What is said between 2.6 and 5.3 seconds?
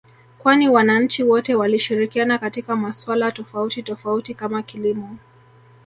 masuala tofauti tofauti kama kilimo